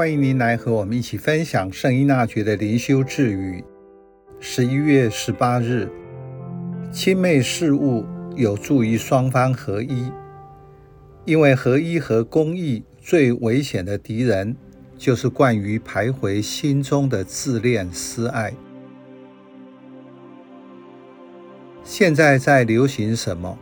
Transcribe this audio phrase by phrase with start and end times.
[0.00, 3.62] 欢迎您来和我们一起分享圣依纳爵的灵修智语。
[4.40, 5.90] 十一月十八日，
[6.90, 10.10] 亲密事务有助于双方合一，
[11.26, 14.56] 因为合一和公益最危险的敌人，
[14.96, 18.54] 就是惯于徘徊心中的自恋私爱。
[21.84, 23.58] 现在在流行什么？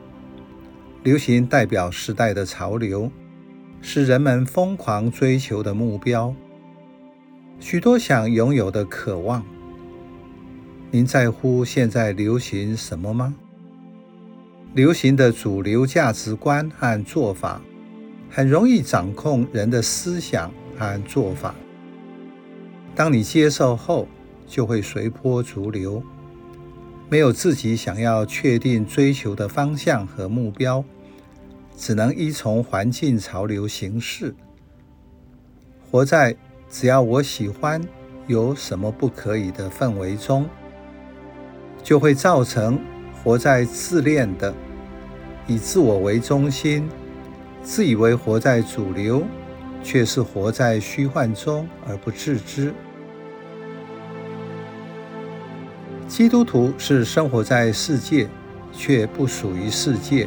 [1.02, 3.10] 流行代表时代的潮流。
[3.80, 6.34] 是人们疯狂追求的目标，
[7.60, 9.44] 许多想拥有的渴望。
[10.90, 13.34] 您在乎现在流行什么吗？
[14.74, 17.60] 流行的主流价值观和做法，
[18.30, 21.54] 很容易掌控人的思想和做法。
[22.94, 24.08] 当你接受后，
[24.46, 26.02] 就会随波逐流，
[27.08, 30.84] 没有自己想要确定追求的方向和目标。
[31.78, 34.34] 只能依从环境潮流行事，
[35.88, 36.34] 活在
[36.68, 37.80] 只要我喜欢，
[38.26, 40.44] 有什么不可以的氛围中，
[41.80, 42.80] 就会造成
[43.22, 44.52] 活在自恋的、
[45.46, 46.88] 以自我为中心、
[47.62, 49.22] 自以为活在主流，
[49.80, 52.74] 却是活在虚幻中而不自知。
[56.08, 58.28] 基督徒是生活在世界，
[58.72, 60.26] 却不属于世界。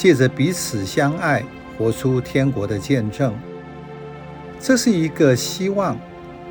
[0.00, 1.44] 借着彼此相爱，
[1.76, 3.38] 活出天国的见证，
[4.58, 5.94] 这是一个希望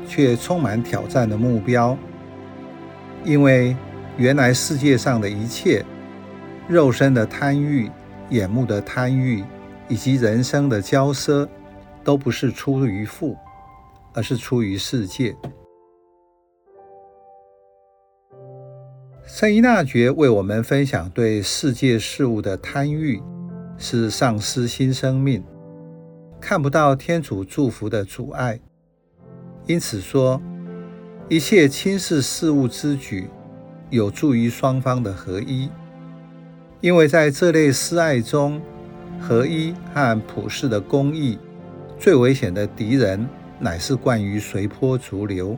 [0.06, 1.98] 却充满挑战的目标。
[3.24, 3.76] 因为
[4.16, 5.84] 原来世界上的一切，
[6.68, 7.90] 肉身的贪欲、
[8.28, 9.42] 眼目的贪欲，
[9.88, 11.48] 以及人生的骄奢，
[12.04, 13.36] 都不是出于父，
[14.14, 15.34] 而是出于世界。
[19.26, 23.20] 圣依纳爵为我们分享对世界事物的贪欲。
[23.82, 25.42] 是丧失新生命，
[26.38, 28.60] 看不到天主祝福的阻碍，
[29.66, 30.38] 因此说，
[31.30, 33.30] 一切轻视事物之举，
[33.88, 35.70] 有助于双方的合一。
[36.82, 38.60] 因为在这类私爱中，
[39.18, 41.38] 合一和普世的公义，
[41.98, 43.26] 最危险的敌人，
[43.58, 45.56] 乃是惯于随波逐流。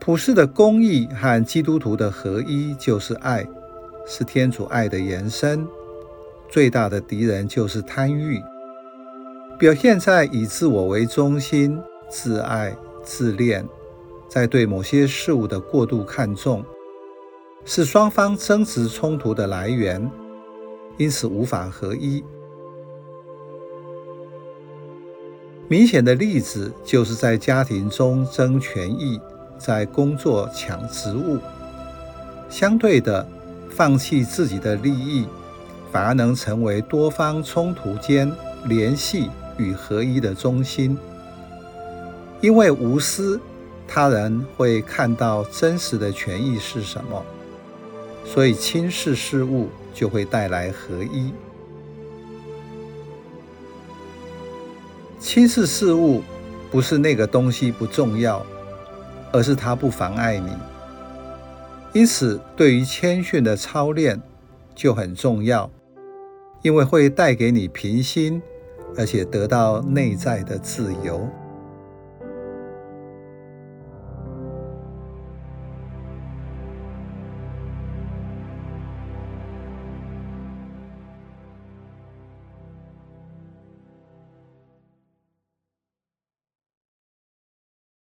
[0.00, 3.46] 普世的公义和基督徒的合一，就是爱。
[4.06, 5.66] 是天主爱的延伸，
[6.48, 8.42] 最大的敌人就是贪欲，
[9.58, 13.66] 表现在以自我为中心、自爱、自恋，
[14.28, 16.64] 在对某些事物的过度看重，
[17.64, 20.10] 是双方争执冲突的来源，
[20.96, 22.24] 因此无法合一。
[25.68, 29.20] 明显的例子就是在家庭中争权益，
[29.56, 31.38] 在工作抢职务，
[32.48, 33.24] 相对的。
[33.70, 35.26] 放弃自己的利益，
[35.90, 38.30] 反而能成为多方冲突间
[38.64, 40.98] 联系与合一的中心。
[42.40, 43.40] 因为无私，
[43.86, 47.24] 他人会看到真实的权益是什么，
[48.24, 51.32] 所以轻视事物就会带来合一。
[55.18, 56.22] 轻视事物
[56.70, 58.44] 不是那个东西不重要，
[59.32, 60.50] 而是它不妨碍你。
[61.92, 64.20] 因此，对于谦逊的操练
[64.74, 65.68] 就很重要，
[66.62, 68.40] 因为会带给你平心，
[68.96, 71.28] 而且得到内在的自由。